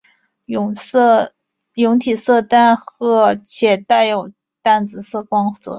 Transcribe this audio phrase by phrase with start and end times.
[1.75, 4.31] 蛹体色淡褐且带有
[4.63, 5.69] 淡紫色光泽。